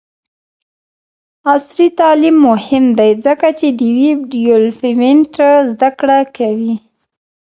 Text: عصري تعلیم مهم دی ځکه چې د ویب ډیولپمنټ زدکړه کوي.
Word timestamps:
عصري 1.51 1.85
تعلیم 1.99 2.35
مهم 2.49 2.85
دی 2.97 3.11
ځکه 3.25 3.47
چې 3.59 3.67
د 3.79 3.81
ویب 3.97 4.19
ډیولپمنټ 4.33 5.33
زدکړه 5.69 6.19
کوي. 6.37 6.75